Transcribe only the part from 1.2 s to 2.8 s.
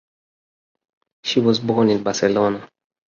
She was born in Barcelona.